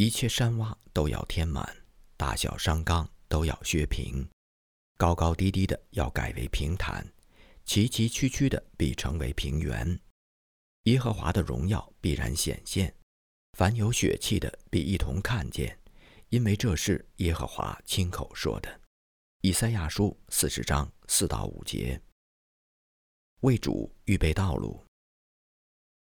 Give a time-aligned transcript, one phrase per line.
[0.00, 1.76] 一切山洼都要填满，
[2.16, 4.26] 大小山冈都要削平，
[4.96, 7.06] 高高低低的要改为平坦，
[7.66, 10.00] 崎崎岖岖的必成为平原。
[10.84, 12.96] 耶和华的荣耀必然显现，
[13.58, 15.78] 凡有血气的必一同看见，
[16.30, 18.80] 因为这是耶和华亲口说的。
[19.42, 22.00] 以赛亚书四十章四到五节。
[23.40, 24.82] 为主预备道路。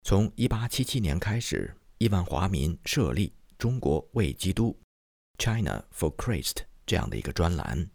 [0.04, 3.34] 从一八七七年开始，亿万华民设立。
[3.60, 4.74] 中国为基督
[5.36, 7.90] （China for Christ） 这样的一个专栏，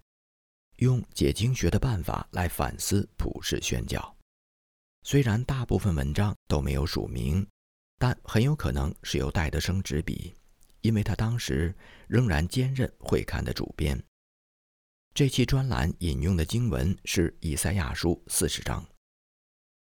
[0.78, 4.16] 用解经学的办法来反思普世宣教。
[5.02, 7.44] 虽然大部分文章都没有署名，
[7.98, 10.36] 但很有可能是由戴德生执笔，
[10.82, 11.76] 因为他当时
[12.08, 14.00] 仍然兼任会刊的主编。
[15.16, 18.88] 这期专栏引用的经文是以赛亚书四十章，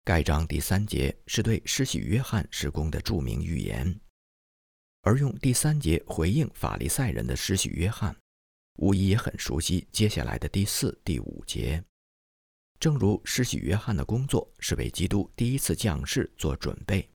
[0.03, 4.01] 该章第三节是对施洗约翰施工的著名预言。
[5.03, 8.15] 而用第三节回应法利赛人的施洗约翰，
[8.75, 11.83] 无疑也很熟悉接下来的第四、第五节。
[12.81, 17.09] 正如施洗约翰的工作是为基督第一次降世做准备，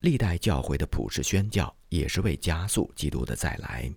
[0.00, 3.92] 历代教会的普世宣教也是为加速基督的再来。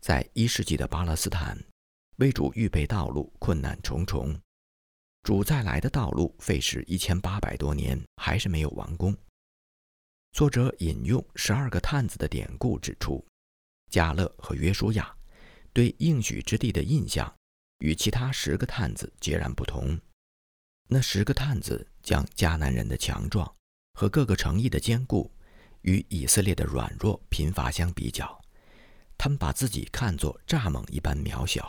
[0.00, 1.58] 在一世纪的巴勒斯坦，
[2.16, 4.38] 为主预备道路困难重重，
[5.22, 9.16] 主再来的道路费时一千八百多年，还是没有完工。
[10.34, 13.24] 作者引用十二个探子的典故，指出，
[13.88, 15.14] 加勒和约书亚
[15.72, 17.32] 对应许之地的印象
[17.78, 19.96] 与其他十个探子截然不同。
[20.88, 23.48] 那十个探子将迦南人的强壮
[23.92, 25.30] 和各个城邑的坚固
[25.82, 28.42] 与以色列的软弱贫乏相比较，
[29.16, 31.62] 他们把自己看作蚱蜢一般渺小；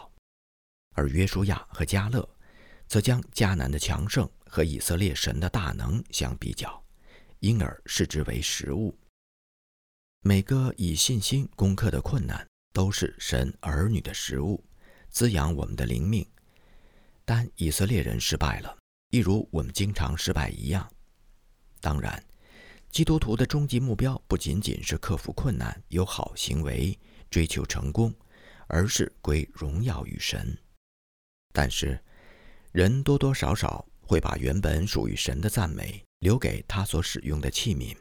[0.95, 2.27] 而约书亚和加勒
[2.87, 6.83] 则将迦南的强盛和以色列神的大能相比较。
[7.45, 8.97] 因而视之为食物。
[10.21, 12.43] 每个以信心攻克的困难，
[12.73, 14.65] 都是神儿女的食物，
[15.11, 16.27] 滋养我们的灵命。
[17.23, 18.75] 但以色列人失败了，
[19.11, 20.91] 一如我们经常失败一样。
[21.79, 22.19] 当然，
[22.89, 26.97] 基督徒的终极目标不仅仅是克服困难、有好行为、
[27.29, 28.11] 追求成功，
[28.65, 30.57] 而是归荣耀与神。
[31.53, 32.03] 但是，
[32.71, 36.05] 人多多少少会把原本属于神的赞美。
[36.19, 37.95] 留给他所使用的器皿，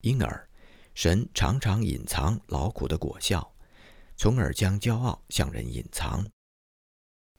[0.00, 0.48] 因而
[0.94, 3.54] 神常常隐藏劳苦的果效，
[4.16, 6.26] 从而将骄傲向人隐藏。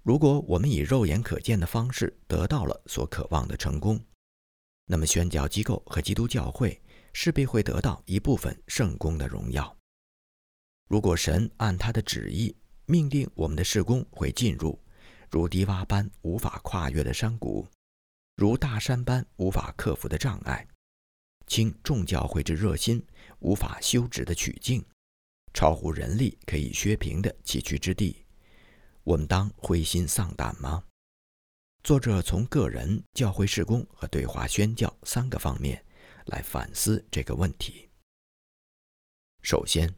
[0.03, 3.99] 如果我们以肉眼可见的方式得到了所渴望的成功，
[4.85, 6.79] 那么宣教机构和基督教会
[7.13, 9.75] 势必会得到一部分圣功的荣耀。
[10.89, 12.55] 如果神按他的旨意
[12.85, 14.79] 命定我们的事工会进入
[15.31, 17.65] 如低洼般无法跨越的山谷。
[18.35, 20.67] 如大山般无法克服的障碍，
[21.47, 23.01] 倾众教会之热心
[23.39, 24.83] 无法修直的曲径，
[25.53, 28.25] 超乎人力可以削平的崎岖之地，
[29.03, 30.83] 我们当灰心丧胆吗？
[31.81, 35.81] 作者从个人、教会事工和对华宣教三个方面
[36.25, 37.89] 来反思这个问题。
[39.43, 39.95] 首先，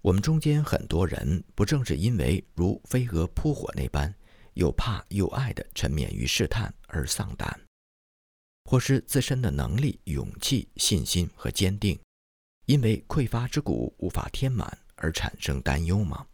[0.00, 4.12] 我们中间很多人不正是因为如飞蛾扑火那般
[4.54, 7.60] 又怕又爱的沉湎于试探而丧胆？
[8.64, 12.00] 或是自身的能力、勇气、信心和坚定，
[12.66, 16.26] 因为匮乏之谷无法填满而产生担忧吗？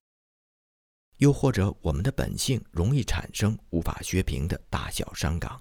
[1.17, 5.61] 又或者我们的本性容易产生无法削平的大小伤感，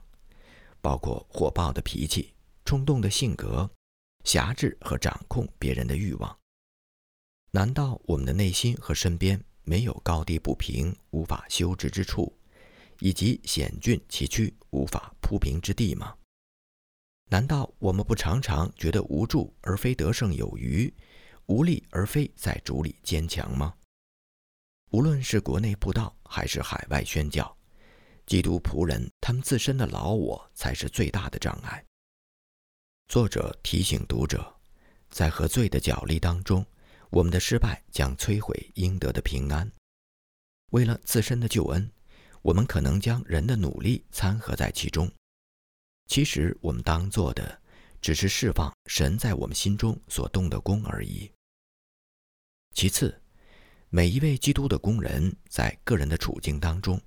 [0.79, 2.33] 包括火爆的脾气、
[2.63, 3.69] 冲动的性格、
[4.23, 6.39] 狭制和掌控别人的欲望？
[7.51, 12.38] 难道我们的内心和身边没有高低不平、无法修直之处，
[12.99, 16.15] 以及险峻崎岖、无法铺平之地吗？
[17.31, 20.93] 难道我们不常常觉得无助而非得胜有余，
[21.45, 23.73] 无力而非在主里坚强吗？
[24.91, 27.55] 无论是国内布道还是海外宣教，
[28.25, 31.85] 基督仆人他们自身的老我才是最大的障碍。
[33.07, 34.55] 作者提醒读者，
[35.11, 36.65] 在和罪的角力当中，
[37.11, 39.71] 我们的失败将摧毁应得的平安。
[40.71, 41.91] 为了自身的救恩，
[42.41, 45.11] 我们可能将人的努力掺和在其中。
[46.07, 47.61] 其实我们当做的，
[48.01, 51.31] 只是释放神在我们心中所动的功而已。
[52.73, 53.19] 其次，
[53.89, 56.99] 每一位基督的工人在个人的处境当中，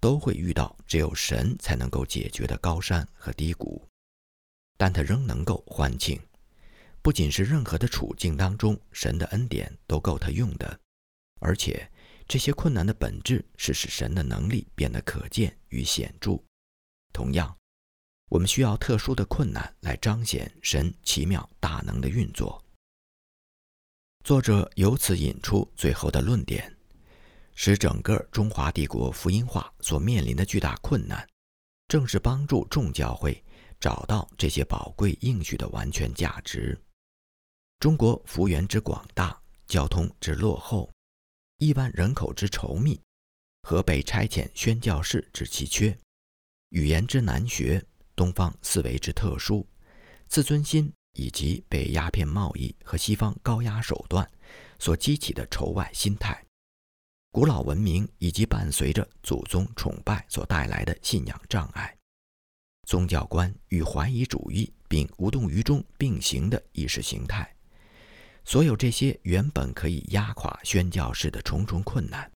[0.00, 3.86] 都会遇到只有神才能够解决的高山和低谷，
[4.76, 6.20] 但他仍能够欢庆。
[7.02, 10.80] 不仅是任何的处境当中，神的恩典都够他用的，
[11.40, 11.88] 而且
[12.28, 16.40] 这些困难的本质是使神的能力变得可见与显著。
[17.12, 17.52] 同样。
[18.30, 22.62] 我们需要特殊的困难来彰显神奇妙大能的运作。
[24.22, 26.70] 作者由此引出最后的论点，
[27.54, 31.26] 使整个中华帝国福音化所面临的巨大困难，
[31.86, 33.42] 正是帮助众教会
[33.80, 36.78] 找到这些宝贵应许的完全价值。
[37.80, 40.92] 中国幅员之广大，交通之落后，
[41.58, 43.00] 亿万人口之稠密，
[43.62, 45.96] 和被差遣宣教士之奇缺，
[46.70, 47.84] 语言之难学，
[48.16, 49.66] 东方思维之特殊，
[50.26, 50.92] 自尊心。
[51.14, 54.30] 以及被鸦片贸易和西方高压手段
[54.78, 56.46] 所激起的仇外心态，
[57.32, 61.96] 古老文明以及伴随着祖宗崇拜所带来的信仰障碍，
[62.86, 67.52] 宗教观与怀疑主义并无动于衷并行的意识形态，
[68.48, 72.32] 所有这些原本可以压垮宣教士的重重困难，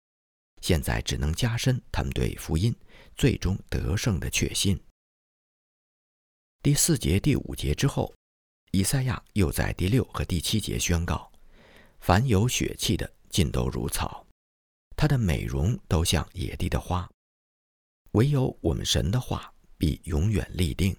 [0.60, 2.74] 现在只能加深他们对福音
[3.14, 4.76] 最终得胜的确信。
[6.64, 8.12] 第四节、第五节之后。
[8.72, 11.30] 以赛亚又在第六和第七节宣告
[11.98, 14.24] ：“凡有血气的，尽都如草；
[14.96, 17.08] 它的美容都像野地的花。
[18.12, 20.96] 唯有我们神的话必永远立定。”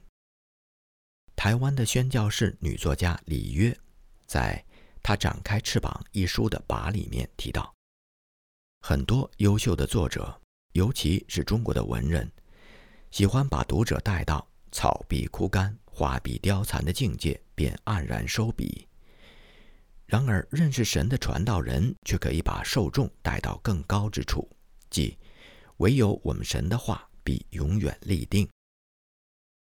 [1.35, 3.77] 台湾的宣教士女作家李约，
[4.25, 4.61] 在
[5.03, 7.73] 他展开翅膀一书的跋里面提到，
[8.81, 10.39] 很多优秀的作者，
[10.73, 12.31] 尤其是中国的文人，
[13.09, 15.77] 喜欢把读者带到草必枯干。
[15.93, 18.87] 画笔凋残的境界，便黯然收笔。
[20.05, 24.49] 然而，认识神的传道人却可以把受众带到更高之处，
[24.89, 25.17] 即
[25.77, 28.49] 唯有我们神的话必永远立定。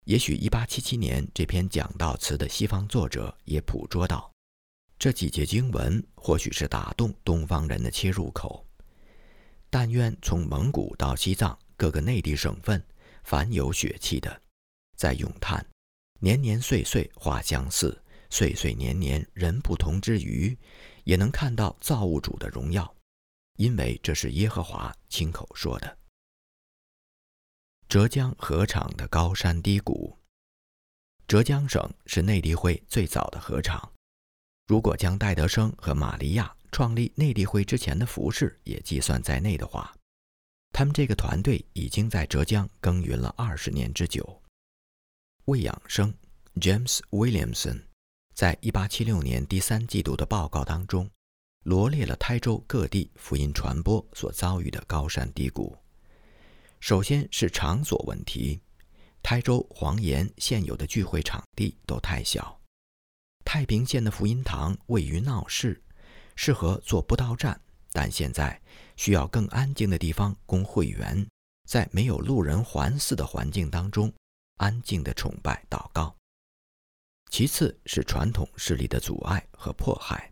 [0.05, 4.30] 也许1877年这篇讲道词的西方作者也捕捉到
[5.01, 8.63] 这几节经文，或许是打动东方人的切入口。
[9.67, 12.79] 但愿从蒙古到西藏各个内地省份，
[13.23, 14.43] 凡有血气的，
[14.95, 15.65] 在咏叹。
[16.19, 17.99] 年年岁岁花相似，
[18.29, 20.55] 岁岁年年人不同之余，
[21.03, 22.95] 也能看到造物主的荣耀，
[23.57, 25.97] 因为这是耶和华亲口说的。
[27.89, 30.15] 浙江河场的高山低谷，
[31.27, 33.91] 浙江省是内地会最早的河场。
[34.71, 39.93] 如果将戴德生和玛利亚创立内地会之前的服饰也计算在内的话，
[40.71, 44.41] 他们这个团队已经在浙江耕耘了二十年之久。
[45.43, 46.13] 魏养生
[46.55, 47.81] James Williamson
[48.33, 51.11] 在1876年第三季度的报告当中，
[51.63, 55.77] 罗列了台州各地福音传播所遭遇的高山低谷。
[56.79, 58.61] 首先是场所问题，
[59.21, 62.60] 台州黄岩现有的聚会场地都太小。
[63.43, 65.81] 太平县的福音堂位于闹市，
[66.35, 67.59] 适合做布道站，
[67.91, 68.61] 但现在
[68.95, 71.27] 需要更安静的地方供会员，
[71.67, 74.11] 在没有路人环伺的环境当中。
[74.57, 76.15] 安静的崇拜祷告。
[77.31, 80.31] 其次是传统势力的阻碍和迫害。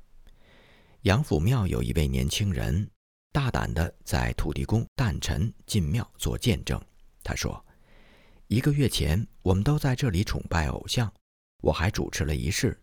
[1.02, 2.88] 杨府庙有一位年轻人，
[3.32, 6.80] 大胆地在土地公诞辰进庙做见证。
[7.24, 7.66] 他说
[8.48, 11.12] ：“一个月前，我们都在这里崇拜偶像，
[11.62, 12.80] 我还主持了仪式。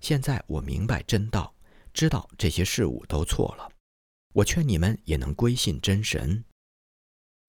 [0.00, 1.54] 现在我明白真道，
[1.92, 3.70] 知道这些事物都错了。
[4.32, 6.44] 我劝你们也能归信真神。”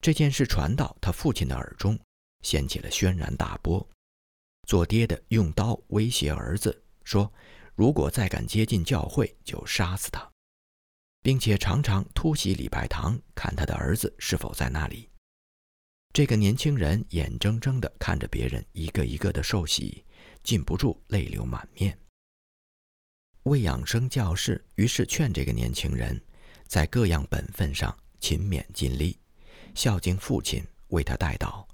[0.02, 2.00] 这件事传到他父亲的耳中。
[2.44, 3.88] 掀起了轩然大波，
[4.68, 7.32] 做爹的用刀威胁儿子说
[7.78, 10.28] ：“如果再敢接近教会，就杀死他，
[11.22, 15.08] 并且常常突袭礼拜堂，看他的儿子是否在那里。”
[16.14, 20.04] 这个年轻人眼睁睁地看着别人一个一个的受洗，
[20.42, 21.96] 禁不住泪流满面。
[23.44, 26.22] 为养生教士于是劝这个年轻人，
[26.68, 29.20] 在各样本分上勤勉尽力，
[29.74, 31.66] 孝敬父亲，为他代祷。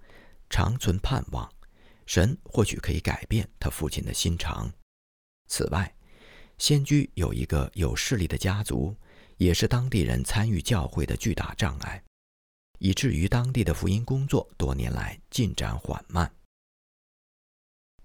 [0.50, 1.52] 长存盼望，
[2.06, 4.72] 神或许可以改变他父亲的心肠。
[5.50, 5.94] 此外，
[6.58, 8.96] 仙居有一个有势力的家族，
[9.36, 12.02] 也是当地人参与教会的巨大障碍，
[12.80, 16.32] 以至于当地的福音工作多年来进展缓慢。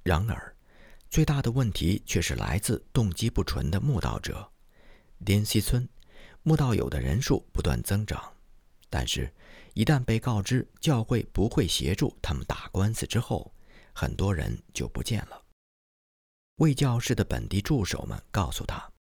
[0.03, 0.57] 然而，
[1.13, 4.51] 最大的问题却是来自动机不纯的慕道者。
[5.27, 5.87] 滇西村
[6.43, 8.35] 慕道友的人数不断增长，
[8.89, 9.33] 但是。
[9.75, 13.55] 一旦被告知教会不会协助他们打官司之后，
[13.95, 15.43] 很多人就不见了。
[16.57, 18.93] 魏教士的本地助手们告诉他，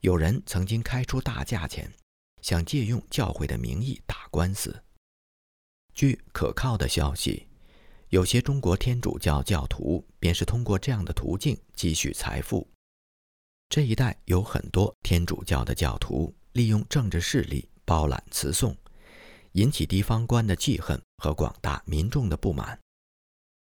[0.00, 1.92] 有人曾经开出大价钱，
[2.40, 4.82] 想借用教会的名义打官司。
[5.92, 7.46] 据可靠的消息，
[8.10, 12.66] 有些中国天主教教徒便是通过这样的途径积蓄财富。
[13.68, 18.76] 这一带有很多天主教的教徒利用政治势力包揽词颂。
[19.52, 22.78] 引起地方官的记恨和广大民众的不满，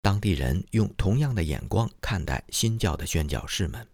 [0.00, 3.84] 当地人用同样的眼光看待新教的宣教士们。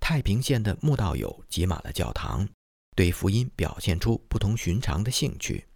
[0.00, 2.48] 太平县的穆道友挤满了教堂，
[2.96, 5.67] 对福音表现出不同寻常的兴趣。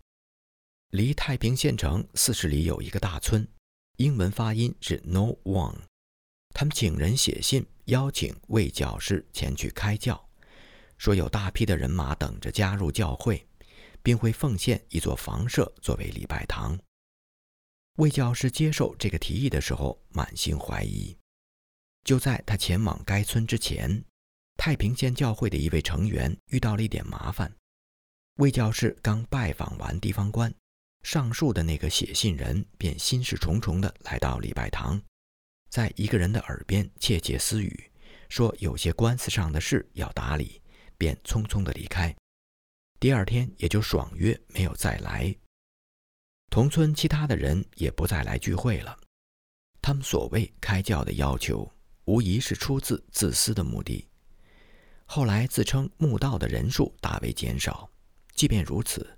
[0.93, 3.49] 离太平县城四十里有一个大村，
[3.97, 5.79] 英文发音是 No One。
[6.51, 10.29] 他们请人写信邀请魏教士前去开教，
[10.99, 13.47] 说有大批的人马等着加入教会，
[14.03, 16.79] 并会奉献一座房舍作为礼拜堂。
[17.97, 21.17] 魏教师接受这个提议的时候，满心怀疑。
[22.05, 24.05] 就在他前往该村之前，
[24.59, 27.51] 太平县教会的一位成员遇到了一点麻烦。
[28.37, 30.55] 魏教师刚拜访完地方官，
[31.03, 35.01] 上述的那个写信人便心事重重地来到礼拜堂，
[35.69, 37.91] 在一个人的耳边窃窃私语，
[38.29, 40.63] 说有些官司上的事要打理，
[40.97, 42.15] 便匆匆地离开。
[43.01, 45.35] 第二天也就爽约没有再来。
[46.51, 48.97] 同村其他的人也不再来聚会了，
[49.81, 51.71] 他们所谓开教的要求。
[52.07, 54.09] 无疑是出自自私的目的。
[55.05, 57.89] 后来自称墓道的人数大为减少，
[58.35, 59.09] 即便如此，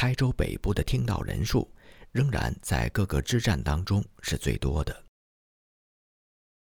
[0.00, 1.68] 台州北部的听道人数
[2.12, 5.04] 仍然在各个支站当中是最多的。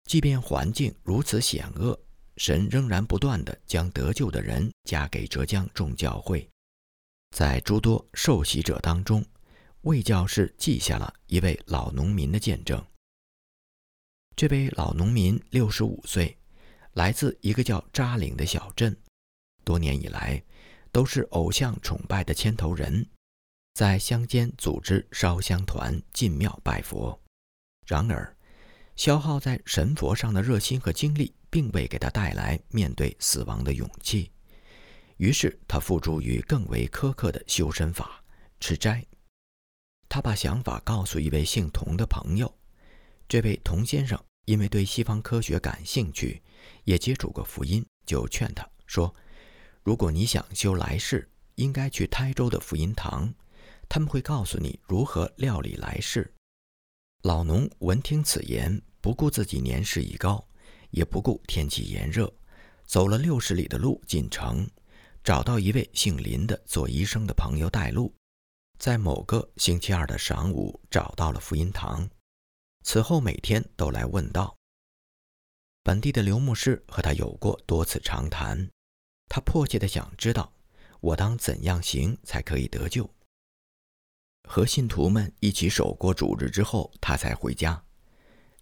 [0.02, 1.96] 即便环境如此险恶，
[2.38, 6.44] 神仍然不断地将得救的人加给浙江众教会。
[7.30, 9.24] 在诸多受洗者当中，
[9.82, 12.84] 魏教士记下了一位老农民的见证。
[14.34, 16.36] 这位老农民六十五岁，
[16.94, 19.00] 来自一个叫扎岭的小镇，
[19.62, 20.42] 多年以来
[20.90, 23.08] 都是偶像崇拜的牵头人，
[23.74, 27.20] 在乡间组织烧香团进庙拜佛。
[27.86, 28.36] 然而，
[28.96, 34.30] 消耗在神佛上的热心和精力，并未给他带来面对死亡的勇气。
[35.16, 38.22] 于是，他付诸于更为苛刻的修身法——
[38.60, 39.04] 吃斋。
[40.08, 42.52] 他把想法告诉一位姓童的朋友，
[43.28, 44.18] 这位童先生。
[44.46, 46.42] 因为对西方科学感兴趣，
[46.82, 49.14] 也接触过福音，就劝他说
[49.84, 53.32] ：“如果你想修来世，应该去台州的福音堂，
[53.90, 56.32] 他们会告诉你如何料理来世。”
[57.22, 60.42] 老农闻听此言，不顾自己年事已高，
[60.90, 62.32] 也不顾天气炎热，
[62.86, 64.66] 走了六十里的路进城，
[65.22, 68.14] 找到一位姓林的做医生的朋友带路，
[68.78, 72.08] 在某个星期二的晌午找到了福音堂。
[72.82, 74.56] 此后每天都来问道。
[75.82, 78.70] 本地的刘牧师和他有过多次长谈，
[79.28, 80.50] 他迫切地想知道
[81.00, 83.08] 我当怎样行才可以得救。
[84.48, 87.82] 和信徒们一起守过主日之后，他才回家。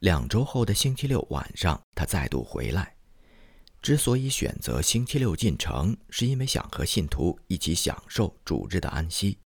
[0.01, 2.95] 两周后的星期六晚上，他再度回来。
[3.81, 9.39] 之所以选择星期六进城，是因为想和信徒一起享受主日的安息。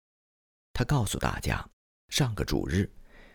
[0.73, 1.69] 他告诉大家，
[2.09, 2.91] 上个主日。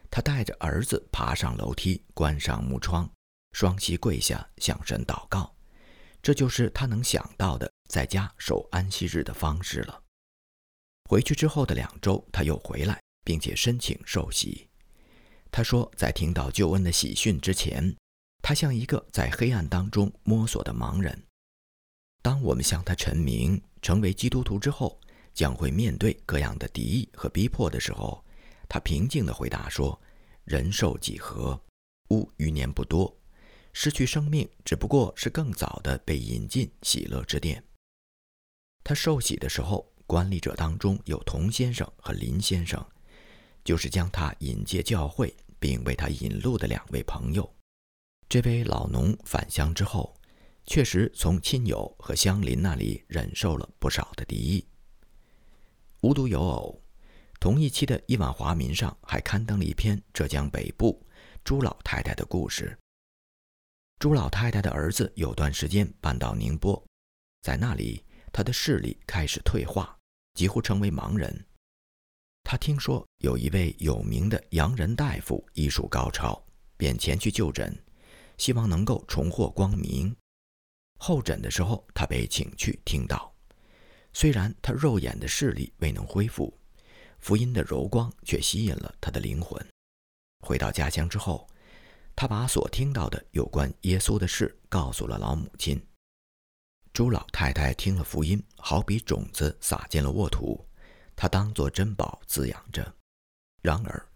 [0.10, 3.10] 他带着儿子爬上楼梯，关上木窗，
[3.52, 5.54] 双膝跪下向神祷告。
[6.22, 10.02] 这就是他能想到的在家守安息日的方式了。
[11.08, 14.68] 回去之后的两周，他又回来，并且申请受洗。
[15.50, 17.96] 他说，在听到救恩的喜讯之前，
[18.44, 21.24] 他像一个在黑暗当中摸索的盲人。
[22.22, 25.00] 当我们向他陈明成为基督徒之后，
[25.34, 28.24] 将会面对各样的敌意和逼迫的时候。
[28.68, 29.98] 他平静地回答说
[30.44, 31.58] ：“人寿几何？
[32.10, 33.18] 吾余年不多，
[33.72, 37.64] 失去生命只不过是更早的被引进喜乐之殿。”
[38.84, 42.84] 他受洗的时候，管理者当中有童先生和林先生，
[43.64, 47.54] 就是将他引介教会并为他引路的两位朋友。
[48.30, 50.16] 这位老农返乡之后，
[50.66, 54.66] 确实从亲友和乡邻那里忍受了不少的敌意。
[56.02, 56.82] 无独有偶。
[57.40, 61.06] 同一期的《亿万华民》上还刊登了一篇浙江北部
[61.44, 62.76] 朱老太太的故事。
[64.00, 66.84] 朱老太太的儿子有段时间搬到宁波，
[67.42, 69.97] 在那里，他的视力开始退化，
[70.38, 71.46] 几乎成为盲人。
[72.44, 76.40] 他听说有一位有名的洋人大夫医术高超，
[76.78, 77.76] 便前去就诊，
[78.38, 80.16] 希望能够重获光明。
[81.00, 83.34] 候诊的时候，他被请去听到，
[84.14, 86.56] 虽然他肉眼的视力未能恢复。
[87.18, 89.60] 福音的柔光却吸引了他的灵魂。
[90.46, 91.50] 回到家乡之后，
[92.16, 95.84] 他把所听到的有关耶稣的事告诉了老母亲。
[96.98, 100.68] 朱老太太听了福音，好比种子撒进了沃土，
[101.16, 102.92] 她当作珍宝滋养着。
[103.62, 104.10] 然而，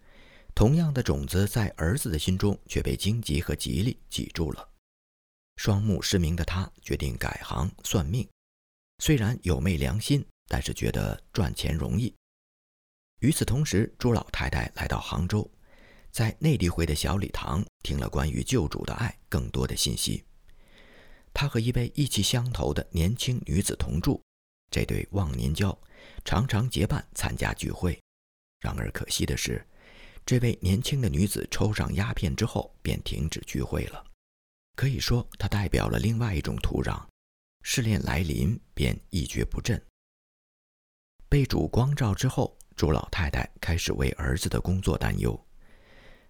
[0.55, 4.67] 同样的种子在儿子的心中却被荆棘和吉利挤住了。
[5.57, 8.27] 双目失明的他决定改行算命，
[8.97, 12.11] 虽然有昧良心，但是觉得赚钱容易。
[13.19, 15.47] 与此同时，朱老太太来到杭州，
[16.09, 20.25] 在内地会的小礼堂听了关于救主的爱更多的信息。
[21.33, 24.21] 他和一位意气相投的年轻女子同住，
[24.69, 25.77] 这对忘年交
[26.23, 27.99] 常常结伴参加聚会。
[28.59, 29.65] 然而可惜的是，
[30.25, 34.05] 这位年轻的女子抽上鸦片之后便停止聚会了。
[34.75, 37.03] 可以说，她代表了另外一种土壤，
[37.63, 39.81] 试炼来临便一蹶不振。
[41.27, 45.39] 被主光照之后，朱老太太开始为儿子的工作担忧，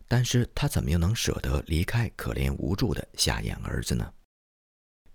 [0.07, 4.13] 但是她怎么又能舍得离开可怜无助的瞎眼儿子呢？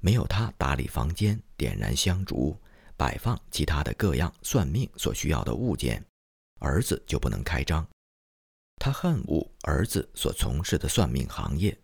[0.07, 2.57] 没有他打理房间、点燃香烛、
[2.97, 6.01] 摆放其他的各样算命所需要的物件，
[6.61, 7.85] 儿子就不能开张。
[8.77, 11.77] 他恨恶儿子所从事的算命行业，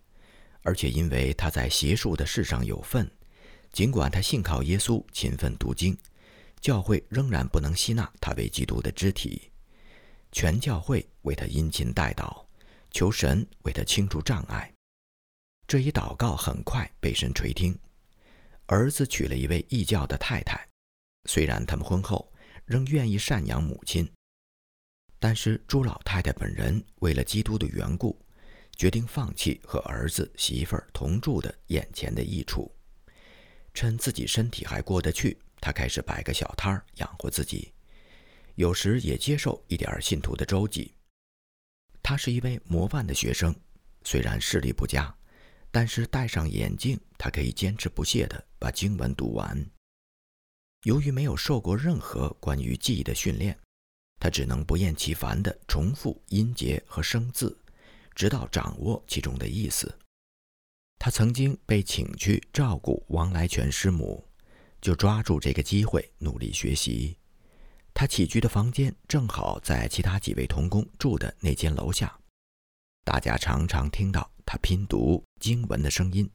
[0.63, 3.11] 而且因为他在邪术的事上有份，
[3.73, 5.99] 尽管他信靠耶稣，勤奋读经。
[6.61, 9.51] 教会仍然不能吸纳他为基督的肢体，
[10.31, 12.45] 全教会为他殷勤代祷，
[12.93, 14.73] 求神为他清除障碍。
[15.67, 17.77] 这一祷告很快被神垂听。
[18.73, 20.67] 儿子娶了一位异教的太太，
[21.29, 22.33] 虽然他们婚后
[22.65, 24.11] 仍愿意赡养母亲，
[25.19, 28.19] 但是朱老太太本人为了基督的缘故，
[28.75, 32.75] 决定放弃和儿子媳妇儿同住的眼前的益处，
[33.75, 35.39] 趁自己身体还过得去。
[35.61, 37.75] 他开始摆个小摊儿养活自己，
[38.55, 40.95] 有时也接受一点信徒的周济。
[42.03, 43.55] 他是一位模范的学生，
[44.03, 45.15] 虽然视力不佳，
[45.73, 49.69] 但是戴上眼镜，他可以坚持不懈地把经文读完。
[50.85, 53.59] 由于没有受过任何关于记忆的训练，
[54.21, 57.59] 他只能不厌其烦地重复音节和生字，
[58.15, 59.93] 直到掌握其中的意思。
[61.01, 64.25] 他曾经被请去照顾王来全师母。
[64.83, 67.17] 就抓住这个机会努力学习。
[67.95, 72.19] 他起居的房间正好在其他几位童工住的那间楼下，
[73.05, 76.29] 大家常常听到他拼读经文的声音。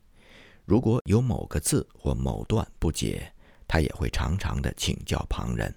[0.65, 3.33] 如果有某个字或某段不解，
[3.65, 5.73] 他也会常常的请教旁人。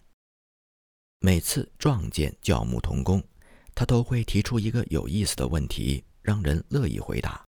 [1.20, 3.23] 每次撞见教牧童工，
[3.73, 7.45] 他都会提出一个有意思的问题，让人乐意回答。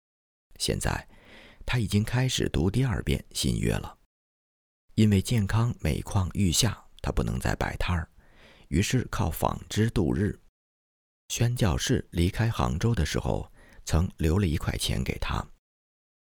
[0.59, 1.07] 现在，
[1.65, 3.97] 他已经开始读第二遍新约了。
[4.93, 8.07] 因为健康每况愈下，他不能再摆摊儿，
[8.67, 10.39] 于是靠纺织度日。
[11.31, 13.49] 宣教士离开杭州的时候，
[13.85, 15.41] 曾留了一块钱给他，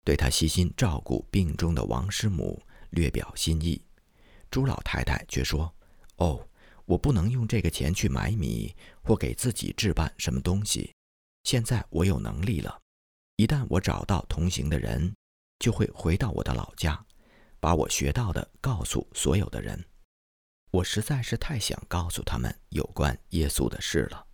[0.06, 3.82] 对他悉心照顾病中的王师母略表心意。
[4.52, 5.74] 朱老太太却说
[6.18, 6.48] ：“哦，
[6.86, 10.94] 我不能用这个钱去买米或给自己置办什么东西。
[11.44, 12.80] 现在我有能力了，
[13.38, 15.12] 一旦我找到同行的人，
[15.58, 17.04] 就会回到我的老家。”
[17.60, 19.84] 把我学到的告诉所有的人，
[20.70, 24.28] 我实在是太想告诉他们有关耶稣的事了。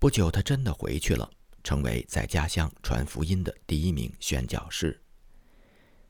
[0.00, 1.30] 不久，他真的回去了，
[1.62, 4.98] 成为在家乡传福音的第一名宣教士。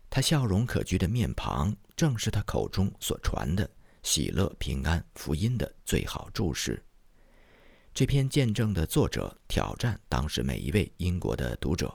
[0.09, 3.69] 他笑容可掬的面庞，正是他口中所传的
[4.05, 6.81] 喜乐平安福音的最好注释。
[7.93, 11.93] 这篇见证的作者挑战当时每一位英国的读者：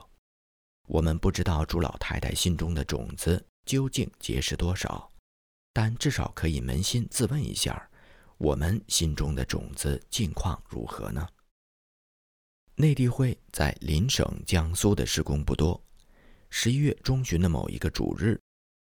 [0.88, 3.42] 我们不知道朱老太太心中的种子。
[3.64, 5.10] 究竟结识多少？
[5.72, 7.88] 但至少可以扪心自问一下：
[8.36, 11.26] 我们心中的种子近况如何呢？
[12.76, 15.82] 内地会在邻省江苏的施工不多。
[16.50, 18.40] 十一月中旬的某一个主日，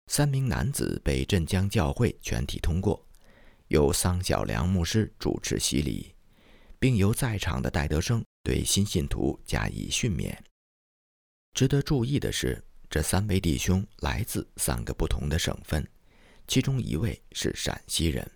[0.07, 3.05] 三名男子被镇江教会全体通过，
[3.69, 6.15] 由桑小良牧师主持洗礼，
[6.79, 10.37] 并由在场的戴德生对新信徒加以训勉。
[11.53, 12.65] 值得注意的是。
[12.93, 15.83] 这三位弟兄来自三个不同的省份，
[16.47, 18.31] 其中一位是陕西人。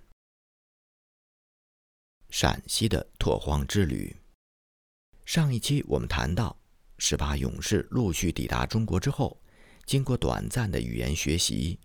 [2.30, 4.16] 陕西的拓荒之旅。
[5.26, 6.56] 上一期我们谈到，
[6.98, 9.36] 十八勇士陆续抵达中国之后，
[9.84, 11.80] 经过短暂的语言学习，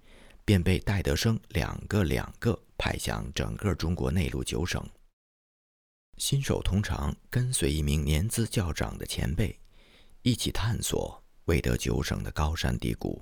[0.46, 4.88] 便被戴德生两个两个派向整个中国内陆九省。
[6.18, 9.60] 新手通常跟随一名年资较长的前辈，
[10.22, 11.20] 一起探索。
[11.46, 13.20] 未得九省的高山低谷，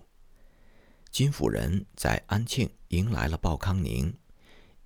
[1.09, 4.13] 金府人在安庆迎来了鲍康宁，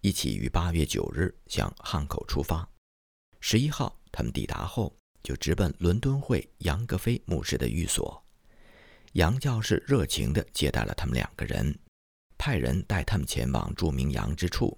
[0.01, 2.69] 一起于八月九日向汉口出发。
[3.41, 8.23] 十一号，他们抵达后就直奔伦敦会杨格菲牧师的寓所。
[9.13, 11.73] 杨教士热情地接待了他们两个人，
[12.37, 14.77] 派人带他们前往著名杨之处。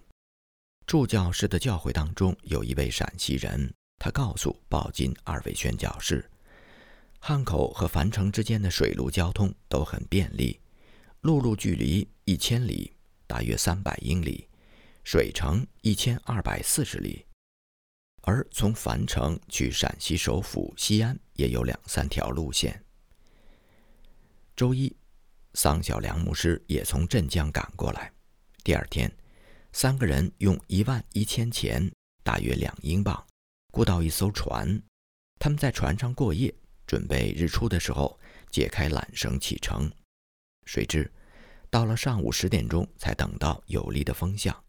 [0.86, 6.30] 祝教士的教会当中有一位陕西人，他告诉鲍金二位宣教士。
[7.20, 10.60] 汉口和樊城之间的水陆交通都很便利，
[11.22, 12.94] 陆路距离一千里，
[13.26, 14.48] 大约三百英里；
[15.04, 17.26] 水程一千二百四十里。
[18.26, 22.84] 而从樊城去陕西首府西安也有两三条路线。
[24.56, 24.96] 周一，
[25.54, 28.12] 桑小良牧师也从镇江赶过来。
[28.64, 29.12] 第二天，
[29.74, 31.92] 三个人用一万一千钱
[32.24, 33.24] （大约两英镑）
[33.72, 34.82] 雇到一艘船。
[35.38, 36.52] 他们在船上过夜，
[36.88, 39.92] 准备日出的时候解开缆绳启程。
[40.66, 41.12] 谁知，
[41.70, 44.64] 到了上午十点钟才等到有利的风向。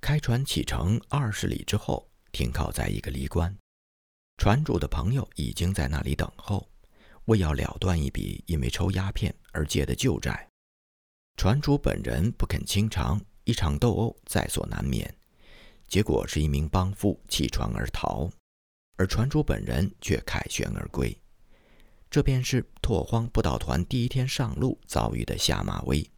[0.00, 3.56] 开船启程二十里之后，停靠在一个离关。
[4.36, 6.68] 船主的朋友已经在那里等候，
[7.26, 10.46] 为要了断一笔因为抽鸦片而借的旧债。
[11.36, 15.16] 船主本人不肯清偿，一场斗殴在所难免。
[15.86, 18.28] 结果是一名帮夫弃船而逃，
[18.96, 21.16] 而船主本人却凯旋而归。
[22.10, 26.08] 这便是拓荒不倒团第一天上路遭遇的下马威，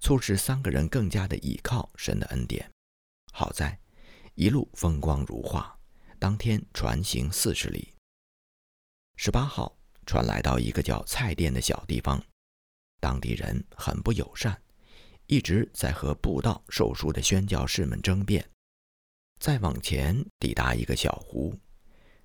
[0.00, 2.70] 促使三个人更加的倚靠神的恩典。
[3.32, 3.78] 好在
[4.34, 5.78] 一路风光如画。
[6.18, 7.92] 当天船行四十里。
[9.16, 12.22] 十八号，船来到一个叫菜店的小地方，
[13.00, 14.62] 当地人很不友善，
[15.26, 18.48] 一直在和布道受书的宣教士们争辩。
[19.40, 21.58] 再往前，抵达一个小湖。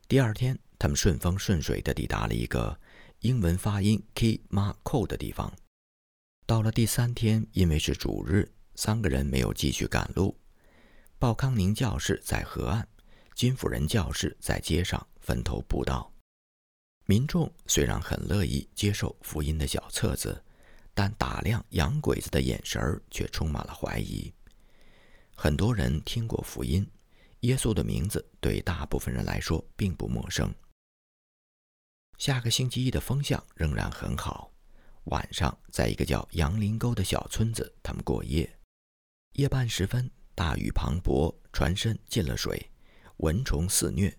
[0.08, 2.80] 第二天，他们顺风顺水地抵达了一个
[3.22, 5.52] 英文发音 “k ma ko” 的地方。
[6.46, 10.40] 到了第三天，因为是主日，三个人没有继续赶路。
[11.20, 12.88] 鲍康宁教士在河岸。
[13.34, 16.12] 金辅仁教士在街上分头布道，
[17.06, 20.44] 民众虽然很乐意接受福音的小册子，
[20.94, 24.32] 但打量洋鬼子的眼神儿却充满了怀疑。
[25.36, 26.88] 很多人听过福音，
[27.42, 30.54] 耶稣的名字对大部分人来说并不陌生。
[32.18, 34.52] 下个星期一的风向仍然很好，
[35.06, 38.52] 晚上在一个叫杨林沟的小村子，他们过夜。
[39.34, 42.70] 夜半时分，大雨磅礴，船身进了水。
[43.18, 44.16] 蚊虫肆虐，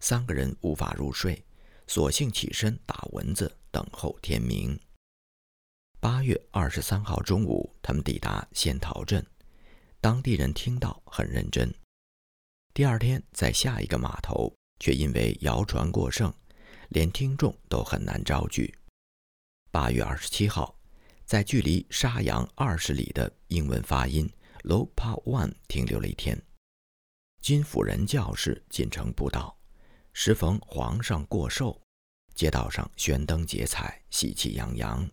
[0.00, 1.40] 三个人无法入睡，
[1.86, 4.76] 索性起身打蚊子，等候天明。
[6.00, 9.24] 八月二十三号中午，他们抵达仙桃镇，
[10.00, 11.72] 当地人听到很认真。
[12.74, 16.34] 第二天，在下一个码头，却因为谣传过剩，
[16.88, 18.74] 连听众都很难招聚。
[19.70, 20.76] 八月二十七号，
[21.24, 24.28] 在距离沙洋二十里的英文发音
[24.62, 26.40] Lopa One 停留了一天。
[27.40, 29.58] 金辅仁教士进城布道，
[30.12, 31.82] 时逢皇上过寿，
[32.34, 35.10] 街道上悬灯结彩，喜气洋洋。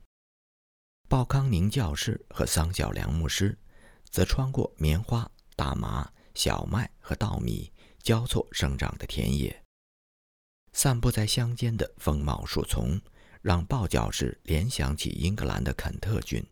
[1.07, 3.57] 鲍康宁教士和桑小良牧师
[4.11, 9.63] 则穿过棉花、大麻、小麦和稻米交错生长的田野，
[10.71, 13.01] 散布在乡间的丰茂树丛，
[13.41, 16.45] 让鲍教士联想起英格兰的肯特郡。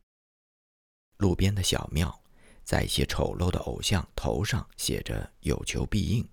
[1.18, 2.24] 路边的小庙。
[2.68, 6.28] 在一些丑陋的偶像头上写着“有求必应”，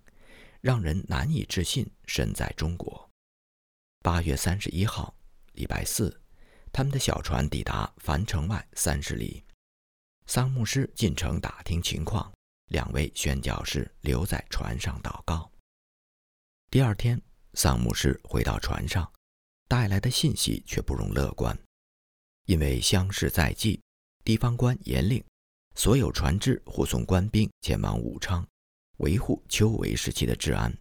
[0.61, 3.09] 让人难以置信身在中国。
[4.01, 5.15] 八月三十一号，
[5.53, 6.21] 礼拜四，
[6.73, 9.45] 他们的小船抵达樊城外三十里。
[10.27, 12.35] 桑牧师进城打听情况，
[12.67, 15.49] 两位宣教士留在船上祷告。
[16.69, 19.09] 第二天，桑牧师回到船上，
[19.69, 21.57] 带来的信息却不容乐观，
[22.47, 23.81] 因为乡试在即，
[24.25, 25.25] 地方官严令。
[25.77, 28.47] 所有船只护送官兵前往武昌，
[28.99, 30.73] 维护秋闱时期的治安。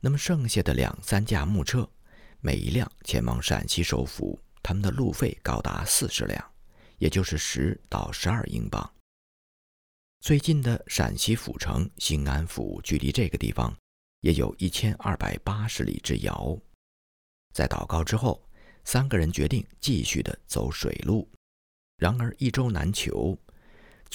[0.00, 1.88] 那么剩下的两三架木车，
[2.40, 6.52] 每一辆前往陕西首府，他们的路费高达四十两，
[6.98, 8.94] 也就是十到十二英镑。
[10.20, 13.74] 最近的陕西府城兴安府，距离这个地方
[14.20, 16.58] 也有一千二百八十里之遥。
[17.54, 18.46] 在祷告之后，
[18.84, 21.26] 三个人决定继续的走水路。
[21.96, 23.38] 然而一周难求。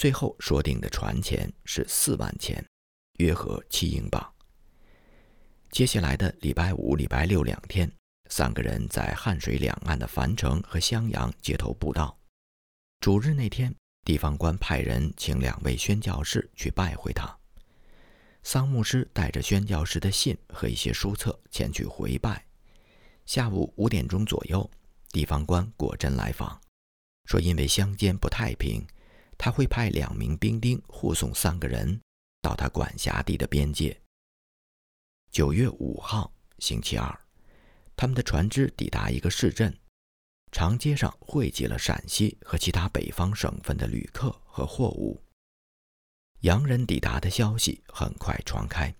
[0.00, 2.64] 最后说定的船钱是四万钱，
[3.18, 4.34] 约合七英镑。
[5.70, 7.86] 接下来的礼拜五、礼拜六两天，
[8.30, 12.18] 三个人在汉水两岸的樊城和襄阳街头布道。
[13.00, 17.38] 主日那天，地方官派人请两位宣教士去拜会他。
[18.42, 22.42] 桑牧师带着宣教士的信和一些书册前去回拜。
[23.26, 24.70] 下午五点钟左右，
[25.10, 26.58] 地方官果真来访，
[27.26, 28.82] 说因为乡间不太平。
[29.42, 31.98] 他会派两名兵丁护送三个人
[32.42, 33.98] 到他管辖地的边界。
[35.30, 37.18] 九月五号，星期二，
[37.96, 39.74] 他们的船只抵达一个市镇，
[40.52, 45.18] 长街上汇集了陕西和其他北方省份的旅客和货物。
[46.40, 48.94] 洋人抵达的消息很快传开，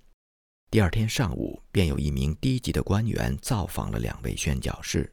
[0.71, 5.13] 第二天上午便有一名低级的官员造访了两位宣教士，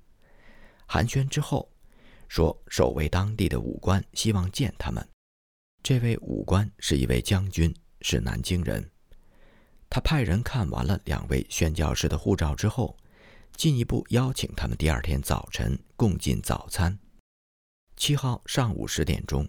[0.86, 1.70] 寒暄之后，
[2.30, 5.06] 说守卫当地的武官希望见他们。
[5.88, 8.86] 这位武官是一位将军，是南京人。
[9.90, 12.98] 他派人看完了两位宣教士的护照之后，
[13.56, 17.00] 进一步邀请他们第二天早晨共进早餐。
[17.96, 19.48] 七号上午十点钟，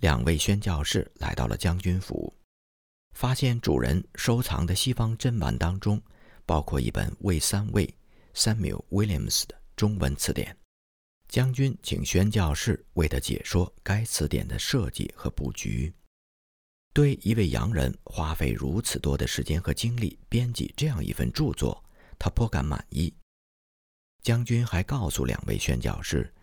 [0.00, 2.30] 两位宣教士来到了将军府，
[3.16, 5.98] 发现主人收藏的西方珍玩当中，
[6.44, 7.88] 包括一本魏三魏
[8.34, 10.54] （Samuel Williams） 的中文词典。
[11.30, 15.92] 将军请宣教士为他解说该词典的设计和布局。
[16.92, 21.84] 对一位洋人花费如此多的时间和精力编辑这样一份著作，
[22.18, 23.14] 他颇感满意。
[24.22, 26.34] 将军还告诉两位宣教士，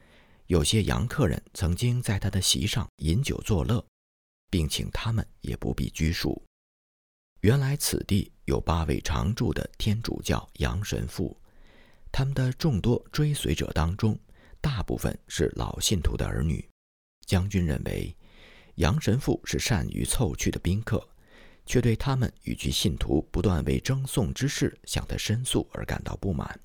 [0.45, 3.85] 有些洋客人曾经在他的席上饮酒作乐，
[4.49, 6.41] 并请他们也不必拘束。
[7.41, 11.37] 原来此地有八位常驻的天主教洋神父，
[12.09, 14.17] 他们的众多追随者当中。
[14.67, 16.69] 大部分是老信徒的儿女。
[17.25, 18.13] 将军认为，
[18.75, 21.07] 杨神父是善于凑趣的宾客，
[21.65, 26.59] 却对他们与其信徒不断为争讼之事向他申诉而感到不满。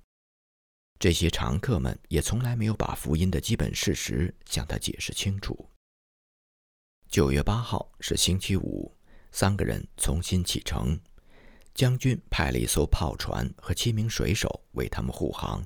[0.98, 5.68] 这些常客们也从来没有把福音的基本事实向他解释清楚。
[7.08, 8.92] 九月八号是星期五，
[9.30, 10.98] 三个人重新启程。
[11.72, 15.64] 将军派了一艘炮船和七名水手为他们护航。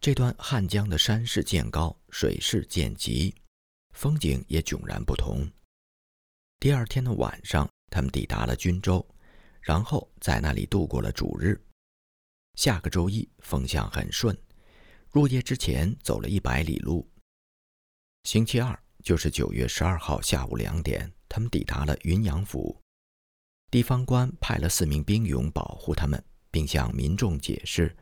[0.00, 3.34] 这段汉江的山势渐高，水势渐急，
[3.94, 5.50] 风景也迥然不同。
[6.60, 9.04] 第二天的晚上，他们抵达了军州，
[9.60, 11.60] 然后在那里度过了主日。
[12.54, 14.36] 下个周一风向很顺，
[15.10, 17.08] 入夜之前走了一百里路。
[18.22, 22.80] 星期二就是九月十二号下午两点，他们抵达了云阳府。
[23.68, 27.96] 地方官派了四名兵勇保护他们，并向民众解释。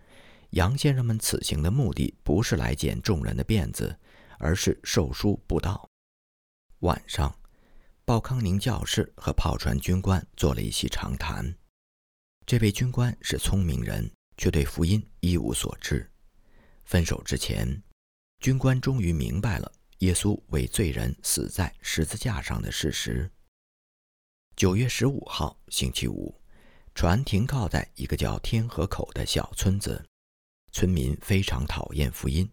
[0.50, 3.98] 杨先生们此行的目的不是来剪众人的辫子，
[4.38, 5.88] 而是授书布道。
[6.80, 7.36] 晚上，
[8.04, 11.56] 鲍康宁教士和炮船军官做了一席长谈。
[12.46, 16.08] 这位军官是聪明人，却对福音一无所知。
[16.84, 17.82] 分手之前，
[18.38, 23.28] 军官终于明白了耶稣为罪人死在十字架上的事实。
[24.54, 26.40] 九月十五号，星期五，
[26.94, 30.06] 船停靠在一个叫天河口的小村子。
[30.76, 32.46] 村民非常讨厌福音。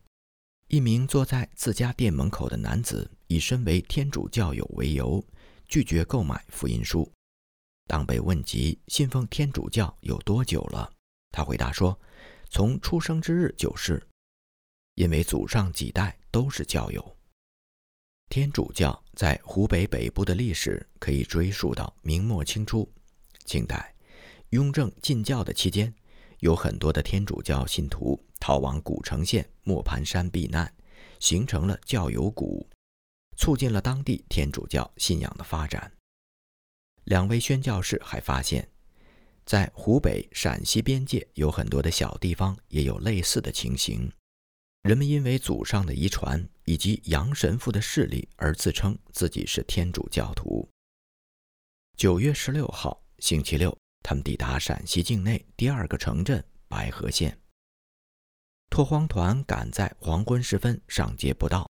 [0.69, 5.21] 一名坐在自家店门口的男子以身为天主教友为由，
[5.67, 7.11] 拒绝购买福音书。
[7.85, 10.89] 当被问及信奉天主教有多久了，
[11.33, 11.99] 他回答说
[12.49, 14.01] ：“从出生之日就是，
[14.95, 17.17] 因为祖上几代都是教友。”
[18.31, 22.89] 天主教在湖北北部的历史可以追溯到明末清初，
[23.43, 23.93] 清代
[24.51, 25.93] 雍正进教的期间。
[26.43, 30.69] 有很多的天主教信徒逃往古城县磨盘山避难，
[31.17, 32.69] 形成了教友谷，
[33.37, 35.89] 促进了当地天主教信仰的发展。
[37.05, 38.69] 两位宣教士还发现，
[39.45, 44.11] 在湖北、陕西边界有很多的小地方也有类似的情形，
[44.81, 50.67] 人们因为祖上的遗传以及杨神父的势力而自称自己是天主教徒。
[51.95, 53.82] 九月十六号，星期六。
[54.03, 57.35] 他们抵达陕西境内第二个城镇白河县。
[58.69, 61.67] 拓荒团赶在黄昏时分上街布道，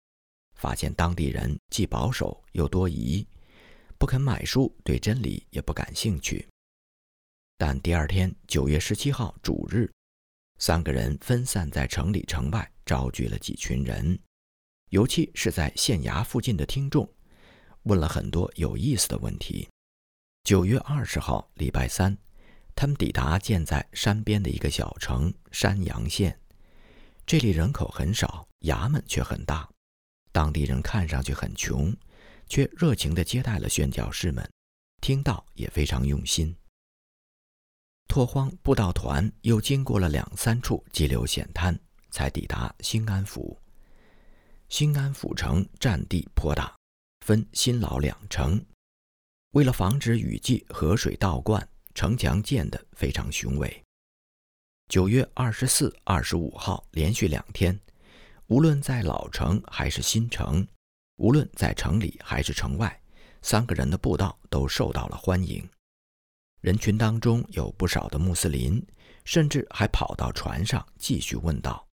[0.56, 3.26] 发现当地人既保守又多疑，
[3.98, 6.48] 不肯买书，对真理也不感兴趣。
[7.58, 9.92] 但第二天九月十七号主日，
[10.60, 14.18] 三个人分散在城里城外，召集了几群人，
[14.90, 17.08] 尤其是在县衙附近的听众，
[17.84, 19.70] 问了很多有意思的问题。
[20.44, 22.18] 九月二十号，礼拜三，
[22.76, 26.38] 他们抵达建在山边的一个小城山阳县。
[27.26, 29.70] 这里人口很少，衙门却很大。
[30.34, 31.96] 当地人看上去很穷，
[32.50, 34.46] 却热情地接待了宣教士们，
[35.00, 36.54] 听到也非常用心。
[38.10, 41.80] 拓荒布道团又经过了两三处激流险滩，
[42.12, 43.58] 才抵达兴安府。
[44.68, 46.76] 兴安府城占地颇大，
[47.26, 48.62] 分新老两城。
[49.54, 53.84] 为了防止雨季河水倒灌，城墙建得非常雄伟。
[54.90, 57.80] 九月二十四、二十五号连续两天，
[58.48, 60.68] 无论在老城还是新城，
[61.18, 63.00] 无论在城里还是城外，
[63.44, 65.64] 三个人的布道都受到了欢迎。
[66.62, 68.84] 人群当中有不少的穆斯林，
[69.24, 71.88] 甚至还跑到船上继续问道。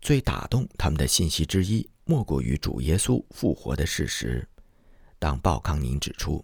[0.00, 4.48] 最打动他们的信息之一，莫过于主耶稣复活的事实。
[5.18, 6.42] 当鲍康宁指出。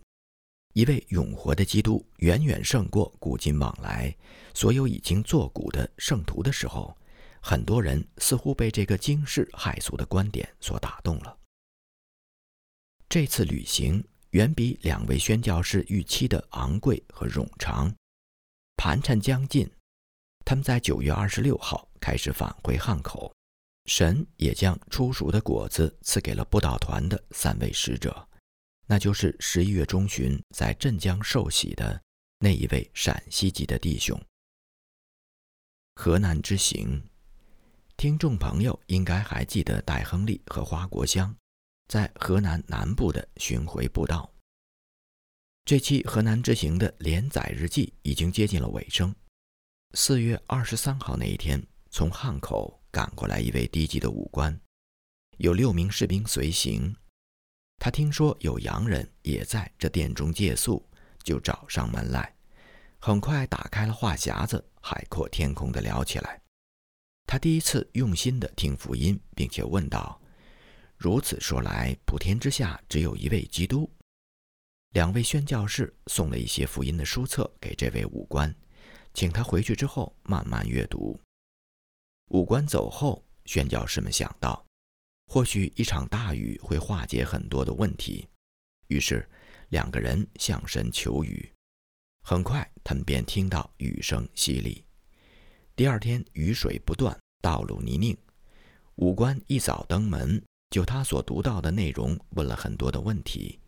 [0.78, 4.16] 一位永活的基督远远胜过古今往来
[4.54, 6.96] 所有已经作古的圣徒的时候，
[7.42, 11.36] 很多人似乎被这个惊世骇俗的观点所打动了。
[13.08, 17.92] 这次旅行远比两位宣教士预期的昂贵和冗长。
[18.76, 19.68] 盘缠将近，
[20.44, 23.34] 他们在九月二十六号开始返回汉口，
[23.86, 28.27] 神也将出熟的果子赐给了布道团的三位使者，
[28.90, 32.02] 那就是十一月中旬在镇江受洗的
[32.38, 34.18] 那一位陕西籍的弟兄。
[35.94, 37.02] 河南之行，
[37.98, 41.36] 听众朋友应该还记得戴亨利和花国香
[41.88, 44.32] 在河南南部的巡回步道。
[45.66, 49.14] 这期河南之行的连载日记已经接近了尾声。
[49.92, 54.58] 四月二十三号那一天，从汉口赶过来一位低级的武官，
[55.36, 56.96] 有六名士兵随行。
[57.78, 60.84] 他听说有洋人也在这殿中借宿，
[61.22, 62.34] 就找上门来。
[62.98, 66.40] 很快打开了话匣子，海阔天空地聊起来。
[67.26, 70.20] 他第一次用心地听福音，并且问道
[70.98, 73.88] ：“如此说来，普天之下只有一位基督？”
[74.94, 78.52] 两位宣教士送了一些福音的书册给这位武官。
[79.14, 81.18] 请他回去之后慢慢阅读。
[82.28, 84.64] 武官走后，宣教士们想到，
[85.28, 88.26] 或许一场大雨会化解很多的问题，
[88.86, 89.28] 于是
[89.68, 91.46] 两个人向神求雨。
[92.22, 94.82] 很快，他们便听到雨声淅沥。
[95.76, 98.16] 第二天，雨水不断，道路泥泞。
[98.96, 103.60] 武官一早登门，就他所读到的内容问了很多的问题，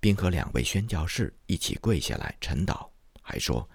[0.00, 2.88] 并和两位宣教士一起跪下来陈祷，
[3.22, 3.68] 还说。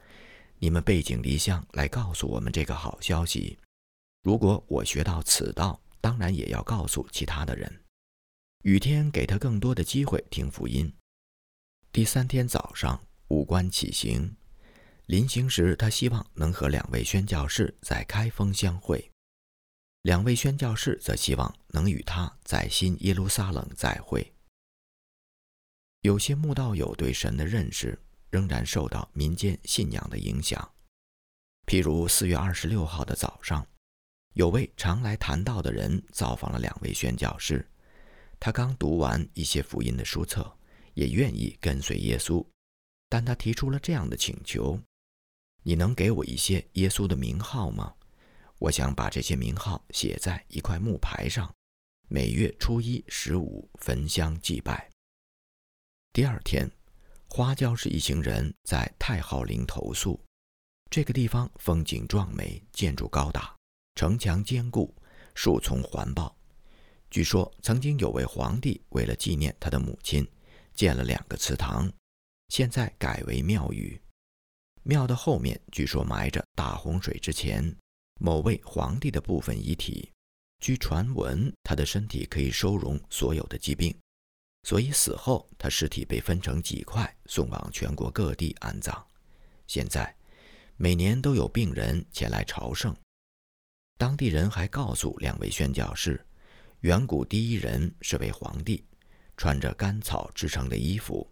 [0.57, 3.57] 你们背井离乡来告诉我们这个好消息，
[4.21, 7.83] 如果我学到此道，当然也要告诉其他的人。
[8.61, 10.93] 雨天给他更多的机会听福音。
[11.91, 14.37] 第三天早上，五官起行，
[15.07, 19.09] 临行时他希望能和两位宣教士在开封相会，
[20.03, 24.31] 两位宣教士则希望能与他在新耶路撒冷再会。
[26.01, 27.99] 有些慕道友对神的认识。
[28.31, 30.69] 仍然受到民间信仰的影响。
[31.65, 33.65] 譬如四月二十六号的早上，
[34.35, 37.65] 有位常来谈道的人造访了两位宣教师。
[38.37, 40.57] 他刚读完一些福音的书册，
[40.93, 42.45] 也愿意跟随耶稣，
[43.07, 44.77] 但他提出了这样的请求
[45.63, 47.95] ：“你能给我一些耶稣的名号吗？
[48.59, 51.49] 我想把这些名号写在一块木牌上，
[52.09, 54.89] 每月初一、十五焚香祭拜。”
[56.13, 56.69] 第二天。
[57.27, 60.17] 花椒是一行人在太昊陵投宿，
[60.89, 63.53] 这个地方风景壮美，建筑高大，
[63.95, 64.93] 城墙坚固，
[65.33, 66.35] 树丛环抱。
[67.09, 70.27] 据说曾经有位皇帝为了纪念他的母亲，
[70.73, 71.89] 建了两个祠堂，
[72.49, 73.99] 现在改为庙宇。
[74.83, 77.75] 庙的后面据说埋着大洪水之前
[78.19, 80.11] 某位皇帝的部分遗体。
[80.59, 83.95] 据传闻，他的身体可以收容所有的疾病。
[84.63, 89.05] 所以死后，他尸体被分成几块，送往全国各地安葬。
[89.67, 90.15] 现在，
[90.75, 92.95] 每年都有病人前来朝圣。
[93.97, 96.23] 当地人还告诉两位宣教士，
[96.81, 98.83] 远古第一人是位皇帝，
[99.37, 101.25] 穿着干草制成的衣服。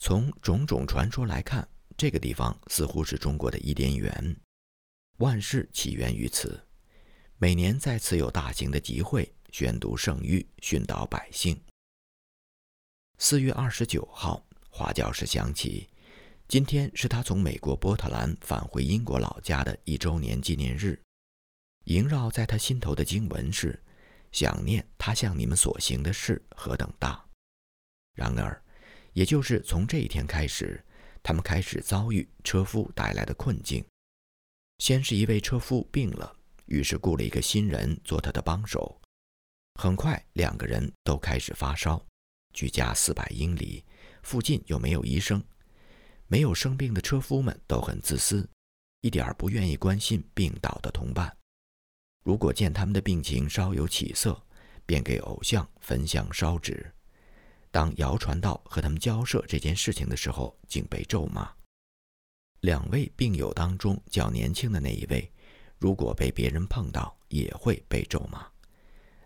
[0.00, 1.68] 从种种传说来看，
[1.98, 4.34] 这个地方似乎是中国的伊甸园。
[5.18, 6.58] 万事起源于此。
[7.36, 11.60] 每年在此有大型的集会，宣读圣谕，训导百姓。
[13.18, 15.88] 四月二十九号，华教士想起，
[16.48, 20.98] 今天是他从美国波特兰返回英国老家的一周年纪念日。
[21.88, 23.82] 萦绕在他心头的经文是
[24.30, 27.24] ：“想念他向你们所行的事何等大。”
[28.12, 28.62] 然而，
[29.14, 30.84] 也就是从这一天开始，
[31.22, 33.82] 他们开始遭遇车夫带来的困境。
[34.80, 39.00] 先是一位车夫病了，于是雇了一个新人做他的帮手。
[39.80, 42.04] 很快，两个人都开始发烧。
[42.52, 43.82] 距家四百英里，
[44.22, 45.42] 附近又没有医生，
[46.26, 48.46] 没有生病的车夫们都很自私，
[49.00, 51.34] 一点不愿意关心病倒的同伴。
[52.22, 54.40] 如果见他们的病情稍有起色，
[54.84, 56.92] 便给偶像焚香烧纸。
[57.70, 61.50] 当谣传到和他们交涉这件事情的时候，竟被咒骂。
[62.60, 65.30] 两位病友当中较年轻的那一位，
[65.78, 68.46] 如果被别人碰到，也会被咒骂。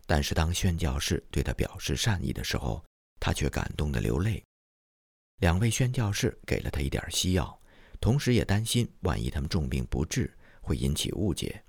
[0.07, 2.85] 但是当宣教士对他表示善意的时候，
[3.19, 4.43] 他却感动得流泪。
[5.39, 7.59] 两位宣教士给了他一点西药，
[8.01, 11.64] 同时也担心万一他们重病不治，会引起误解。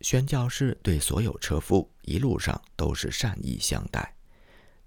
[0.00, 4.14] 宣教士对所有车夫一路上都是善意相待，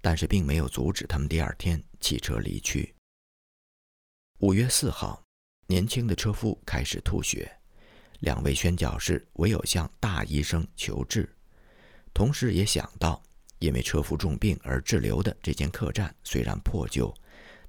[0.00, 2.94] 但是并没有阻止他们第二天弃车离去。
[4.38, 5.22] 五月四号，
[5.66, 7.50] 年轻的车夫开始吐血，
[8.20, 11.32] 两位宣教士唯有向大医生求治，
[12.12, 13.22] 同时也想到。
[13.60, 17.14] 因为车夫重病而滞留的这间客栈虽然破旧，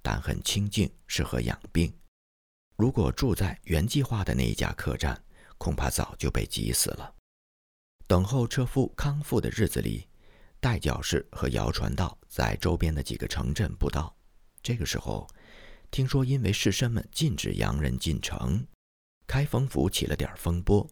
[0.01, 1.93] 但很清静，适合养病。
[2.75, 5.23] 如果住在原计划的那一家客栈，
[5.57, 7.14] 恐怕早就被挤死了。
[8.07, 10.07] 等候车夫康复的日子里，
[10.59, 14.15] 代教士和谣传道在周边的几个城镇布道。
[14.61, 15.27] 这个时候，
[15.89, 18.63] 听说因为士绅们禁止洋人进城，
[19.25, 20.87] 开封府起了点风波。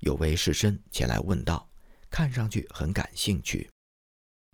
[0.00, 1.70] 有位士绅前来问道，
[2.08, 3.68] 看上去很感兴趣。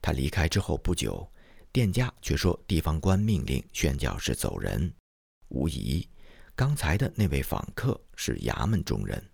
[0.03, 1.30] 他离开之后不久，
[1.70, 4.92] 店家却说地方官命令宣教士走人。
[5.49, 6.09] 无疑，
[6.57, 9.30] 刚才的那位访客是衙门中人。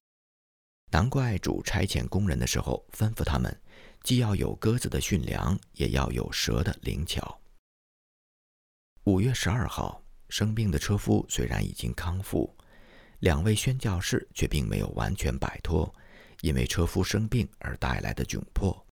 [0.90, 3.60] 难怪主差遣工人的时候吩咐他们，
[4.02, 7.40] 既要有鸽子的驯良，也要有蛇的灵巧。
[9.04, 12.54] 五月十二号，生病的车夫虽然已经康复，
[13.20, 15.92] 两位宣教士却并没有完全摆脱
[16.40, 18.86] 因为车夫生病而带来的窘迫。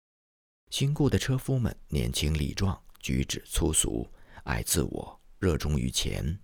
[0.69, 4.07] 新雇的车夫们年轻力壮，举止粗俗，
[4.43, 6.39] 爱自我，热衷于钱。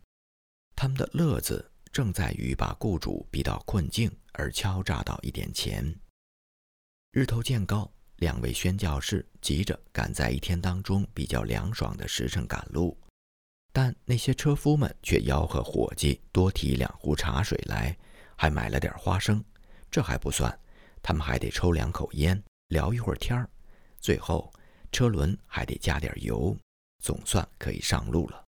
[0.75, 5.97] 他们的乐子正在于把雇主逼到困境而敲诈到一点钱。
[7.13, 12.99] 日头渐高，两位宣教士急着赶在一天当中比较凉爽的时辰赶路，
[13.71, 17.97] 但那些车夫们却吆喝伙计多提两壶茶水来，
[18.35, 19.41] 还买了点花生。
[19.89, 20.53] 这还不算，
[21.01, 23.49] 他们还得抽两口烟，聊一会儿天儿，
[24.01, 24.51] 最后
[24.91, 26.57] 车轮还得加点油，
[27.01, 28.43] 总算可以上路了。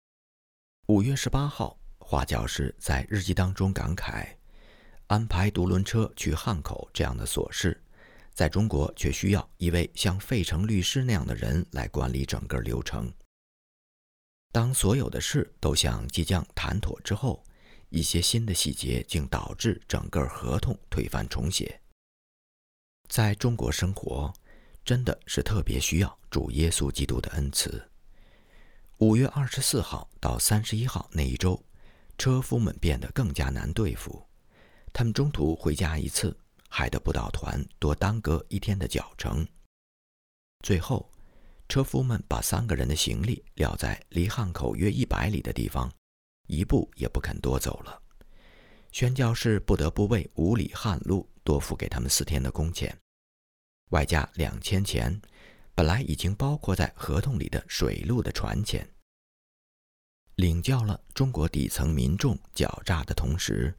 [0.88, 1.78] 五月十八号。
[2.08, 4.28] 华教师在日记当中感慨
[5.10, 7.84] ：“安排独轮车去汉口这样的琐事，
[8.32, 13.12] 在中国却需要一位像费城律师那样的人来管理整个流程。
[14.52, 17.44] 当所有的事都像即将谈妥之后，
[17.90, 21.82] 一些新的细节竟导致整个合同推翻重写。
[23.10, 24.32] 在中国生活，
[24.86, 27.90] 真的是特别需要主耶稣基督的恩慈。”
[29.00, 31.65] 五月二十四号到三十一号那一周。
[32.18, 34.26] 车夫们变得更加难对付，
[34.94, 36.36] 他们中途回家一次，
[36.70, 39.46] 害得布道团多耽搁一天的脚程。
[40.62, 41.12] 最后，
[41.68, 45.92] 车夫们把三个人的行李撂在离汉口约一百里的地方，
[46.48, 48.02] 一步也不肯多走了。
[48.92, 52.98] 宣教士不得不为五里旱路多付给他们四天的工钱，
[53.90, 55.22] 外加两千钱，
[55.76, 58.90] 本来已经包括在合同里的水路的船钱。
[60.36, 63.74] 领教了中国底层民众狡诈的同时，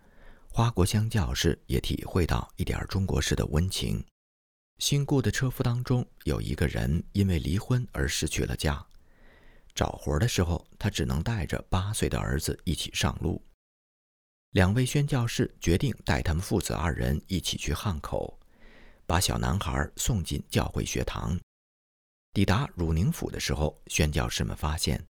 [0.48, 4.02] 花国香教士也体会到一点中国式的温情。
[4.78, 8.84] 新雇的车夫当中有一个人因为离婚而失去了家，
[9.74, 13.42] 找活的时候他只能带着八岁的儿子一起上路。
[14.52, 18.38] 两位宣教士决定带他们父子二人一起去汉口，
[19.04, 21.38] 把小男孩送进教会学堂。
[22.32, 25.04] 抵达汝宁府的时候，宣教士们发现。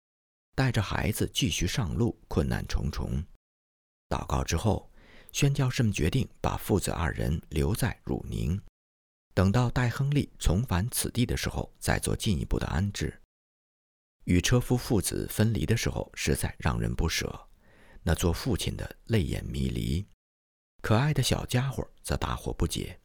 [0.57, 3.23] 带着孩子继续上路，困难重重。
[4.09, 4.91] 祷告之后，
[5.31, 8.59] 宣教士们决定把父子二人留在汝宁，
[9.35, 13.21] 等到戴亨利重返此地的时候，再做进一步的安置。
[14.23, 17.47] 与车夫父子分离的时候，实在让人不舍。
[18.01, 20.03] 那做父亲的泪眼迷离，
[20.81, 22.99] 可爱的小家伙则大惑不解：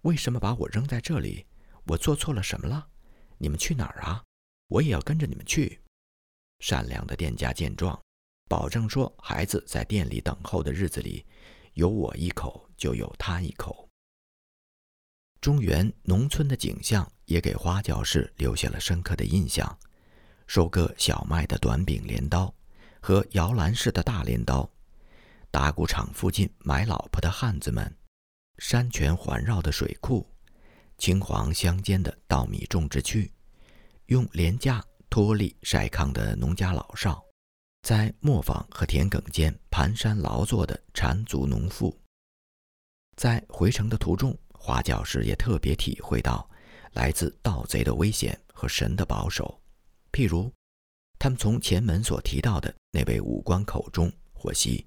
[0.00, 1.46] 为什么把我扔在这里？
[1.84, 2.88] 我做错了什么了？
[3.38, 4.24] 你们去哪儿啊？
[4.66, 5.80] 我也要跟着你们去。
[6.62, 8.00] 善良的店家见状，
[8.48, 11.26] 保证说：“孩子在店里等候的日子里，
[11.74, 13.88] 有我一口就有他一口。”
[15.42, 19.76] 中原农村的景象也给花教士留下了深刻的印象：
[20.46, 22.54] 收割小麦的短柄镰刀
[23.00, 24.70] 和摇篮式的大镰刀，
[25.50, 27.92] 打谷场附近买老婆的汉子们，
[28.58, 30.24] 山泉环绕的水库，
[30.96, 33.32] 青黄相间的稻米种植区，
[34.06, 34.80] 用廉价。
[35.12, 37.22] 脱力晒炕的农家老少，
[37.82, 41.94] 在磨坊和田埂间蹒跚劳作的缠足农妇，
[43.14, 46.48] 在回城的途中，华教士也特别体会到
[46.94, 49.60] 来自盗贼的危险和神的保守。
[50.12, 50.50] 譬如，
[51.18, 54.86] 他们从前门所提到的那位武官口中获悉，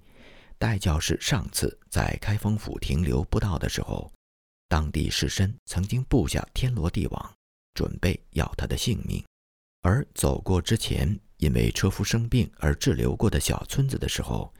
[0.58, 4.12] 戴教士上次在开封府停留不到的时候，
[4.68, 7.34] 当地士绅曾经布下天罗地网，
[7.76, 9.24] 准备要他的性命。
[9.86, 14.52] 而走过之前因为车夫生病而滞留过的小村子的时候，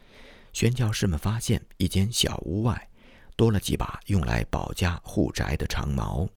[0.54, 2.88] 宣教士们发现一间小屋外
[3.36, 6.30] 多了几把用来保家护宅的长矛。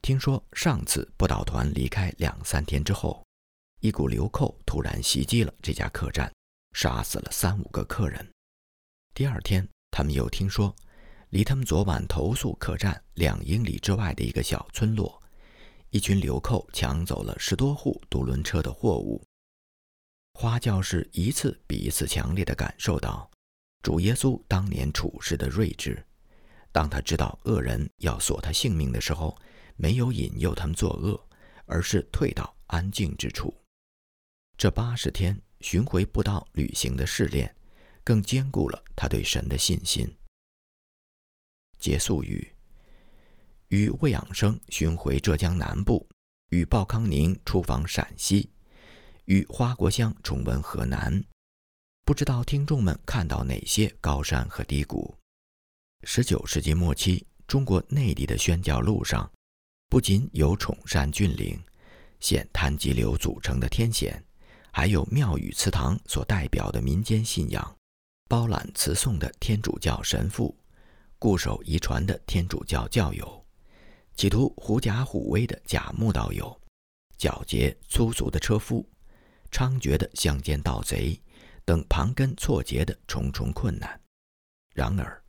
[0.00, 3.22] 听说上次不倒团离开两三天之后，
[3.80, 6.32] 一股流寇突然袭击了这家客栈，
[6.72, 8.26] 杀死了三五个客人。
[9.12, 10.74] 第二天，他们又听说，
[11.28, 15.19] 离他们昨晚投宿客栈两英里之外的一个小村落。
[15.90, 19.20] 一群流寇抢走了十多户独轮车的货物。
[20.34, 23.28] 花教士一次比一次强烈地感受到
[23.82, 26.02] 主耶稣当年处事的睿智。
[26.70, 29.36] 当他知道恶人要索他性命的时候，
[29.74, 31.20] 没有引诱他们作恶，
[31.66, 33.52] 而是退到安静之处。
[34.56, 37.52] 这八十天巡回不到旅行的试炼，
[38.04, 40.08] 更坚固了他对神的信心。
[41.80, 42.54] 结束语：
[43.70, 46.04] 与魏养生巡回浙江南部，
[46.48, 48.50] 与鲍康宁出访陕西，
[49.26, 51.22] 与花国香重温河南。
[52.04, 55.16] 不知道听众们看到哪些高山和低谷？
[56.02, 59.30] 十九世纪末期，中国内地的宣教路上，
[59.88, 61.56] 不仅有崇山峻岭、
[62.18, 64.20] 现滩急流组成的天险，
[64.72, 67.76] 还有庙宇祠堂所代表的民间信仰，
[68.28, 70.58] 包揽词颂的天主教神父，
[71.20, 73.39] 固守遗传的天主教教友，
[74.20, 76.60] 企图狐假虎威的假牧道友，
[77.18, 78.86] 狡黠粗俗的车夫，
[79.50, 81.18] 猖獗的乡间盗贼
[81.64, 83.98] 等盘根错节的重重困难。
[84.74, 85.24] 然而，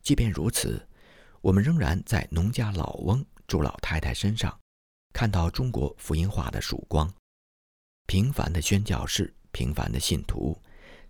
[0.00, 0.80] 即便如此，
[1.40, 4.56] 我们仍然在农家老翁、朱老太太身上
[5.12, 7.12] 看到中国福音化的曙光。
[8.06, 10.56] 平凡的宣教士、平凡的信徒，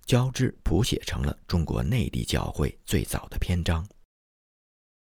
[0.06, 3.86] 交织谱写成了中国内地教会最早的篇章。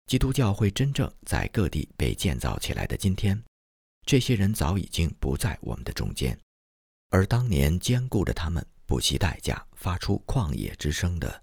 [0.06, 3.42] 基督教会真正在各地被建造起来的今天，
[4.04, 6.38] 这些人早已经不在我们的中间，
[7.10, 11.42] 而当年兼顾着他们不惜代价发出旷野之声的，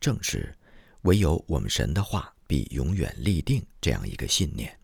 [0.00, 0.56] 正是。
[1.02, 4.79] 唯有我们神的话必永远立定这样一个信念。